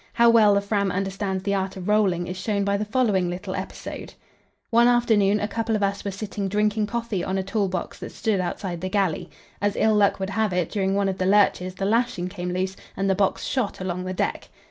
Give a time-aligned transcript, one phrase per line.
[0.13, 3.53] How well the Fram understands the art of rolling is shown by the following little
[3.53, 4.15] episode.
[4.71, 8.11] One afternoon a couple of us were sitting drinking coffee on a tool box that
[8.11, 9.29] stood outside the galley.
[9.61, 12.75] As ill luck would have it, during one of the lurches the lashing came loose,
[12.97, 14.49] and the box shot along the deck.